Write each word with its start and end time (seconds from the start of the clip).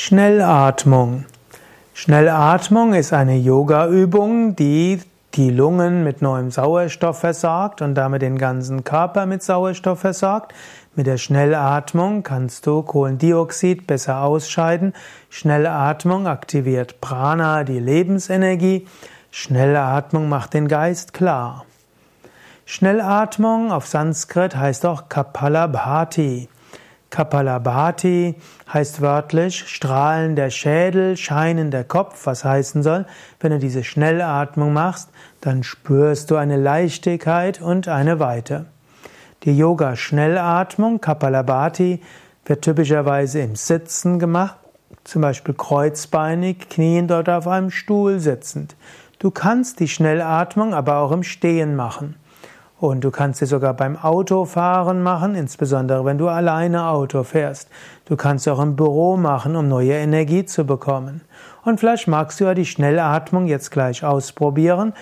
Schnellatmung. 0.00 1.24
Schnellatmung 1.92 2.94
ist 2.94 3.12
eine 3.12 3.36
Yoga-Übung, 3.36 4.54
die 4.54 5.00
die 5.34 5.50
Lungen 5.50 6.04
mit 6.04 6.22
neuem 6.22 6.52
Sauerstoff 6.52 7.18
versorgt 7.18 7.82
und 7.82 7.96
damit 7.96 8.22
den 8.22 8.38
ganzen 8.38 8.84
Körper 8.84 9.26
mit 9.26 9.42
Sauerstoff 9.42 9.98
versorgt. 9.98 10.54
Mit 10.94 11.08
der 11.08 11.16
Schnellatmung 11.16 12.22
kannst 12.22 12.64
du 12.68 12.82
Kohlendioxid 12.82 13.88
besser 13.88 14.22
ausscheiden. 14.22 14.94
Schnellatmung 15.30 16.28
aktiviert 16.28 17.00
Prana, 17.00 17.64
die 17.64 17.80
Lebensenergie. 17.80 18.86
Schnellatmung 19.32 20.28
macht 20.28 20.54
den 20.54 20.68
Geist 20.68 21.12
klar. 21.12 21.64
Schnellatmung 22.66 23.72
auf 23.72 23.88
Sanskrit 23.88 24.54
heißt 24.54 24.86
auch 24.86 25.08
Kapalabhati. 25.08 26.48
Kapalabhati 27.10 28.34
heißt 28.72 29.00
wörtlich 29.00 29.66
strahlender 29.68 30.50
Schädel, 30.50 31.16
scheinender 31.16 31.82
Kopf, 31.82 32.26
was 32.26 32.44
heißen 32.44 32.82
soll, 32.82 33.06
wenn 33.40 33.52
du 33.52 33.58
diese 33.58 33.82
Schnellatmung 33.82 34.72
machst, 34.72 35.08
dann 35.40 35.62
spürst 35.62 36.30
du 36.30 36.36
eine 36.36 36.56
Leichtigkeit 36.56 37.62
und 37.62 37.88
eine 37.88 38.20
Weite. 38.20 38.66
Die 39.44 39.56
Yoga-Schnellatmung, 39.56 41.00
Kapalabhati, 41.00 42.02
wird 42.44 42.62
typischerweise 42.62 43.40
im 43.40 43.56
Sitzen 43.56 44.18
gemacht, 44.18 44.56
zum 45.04 45.22
Beispiel 45.22 45.54
kreuzbeinig, 45.54 46.68
knien 46.68 47.08
dort 47.08 47.28
auf 47.28 47.46
einem 47.46 47.70
Stuhl 47.70 48.20
sitzend. 48.20 48.76
Du 49.18 49.30
kannst 49.30 49.80
die 49.80 49.88
Schnellatmung 49.88 50.74
aber 50.74 50.98
auch 50.98 51.12
im 51.12 51.22
Stehen 51.22 51.74
machen. 51.74 52.16
Und 52.80 53.02
du 53.02 53.10
kannst 53.10 53.40
sie 53.40 53.46
sogar 53.46 53.74
beim 53.74 53.96
Autofahren 53.96 55.02
machen, 55.02 55.34
insbesondere 55.34 56.04
wenn 56.04 56.16
du 56.16 56.28
alleine 56.28 56.86
Auto 56.86 57.24
fährst. 57.24 57.68
Du 58.04 58.16
kannst 58.16 58.44
sie 58.44 58.52
auch 58.52 58.60
im 58.60 58.76
Büro 58.76 59.16
machen, 59.16 59.56
um 59.56 59.66
neue 59.66 59.94
Energie 59.94 60.44
zu 60.44 60.64
bekommen. 60.64 61.22
Und 61.64 61.80
vielleicht 61.80 62.06
magst 62.06 62.38
du 62.38 62.44
ja 62.44 62.54
die 62.54 62.66
Schnellatmung 62.66 63.46
jetzt 63.46 63.72
gleich 63.72 64.04
ausprobieren. 64.04 64.92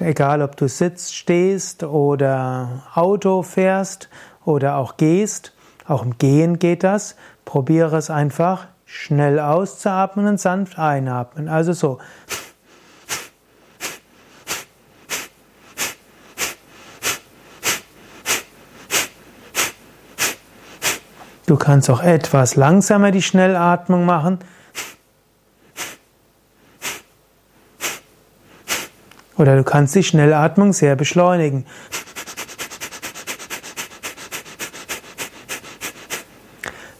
Egal, 0.00 0.40
ob 0.40 0.56
du 0.56 0.68
sitzt, 0.68 1.16
stehst 1.16 1.82
oder 1.82 2.82
Auto 2.94 3.42
fährst 3.42 4.08
oder 4.44 4.76
auch 4.76 4.96
gehst. 4.96 5.52
Auch 5.88 6.04
im 6.04 6.18
Gehen 6.18 6.60
geht 6.60 6.84
das. 6.84 7.16
Probiere 7.44 7.96
es 7.96 8.08
einfach 8.08 8.66
schnell 8.84 9.40
auszuatmen 9.40 10.26
und 10.26 10.40
sanft 10.40 10.78
einatmen. 10.78 11.48
Also 11.48 11.72
so. 11.72 11.98
Du 21.46 21.56
kannst 21.56 21.88
auch 21.90 22.02
etwas 22.02 22.56
langsamer 22.56 23.12
die 23.12 23.22
Schnellatmung 23.22 24.04
machen. 24.04 24.40
Oder 29.36 29.56
du 29.56 29.62
kannst 29.62 29.94
die 29.94 30.02
Schnellatmung 30.02 30.72
sehr 30.72 30.96
beschleunigen. 30.96 31.66